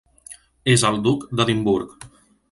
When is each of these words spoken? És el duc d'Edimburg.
És 0.75 0.85
el 0.89 0.97
duc 1.07 1.25
d'Edimburg. 1.41 2.09